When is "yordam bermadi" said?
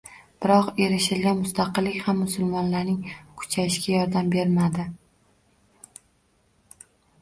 3.99-4.91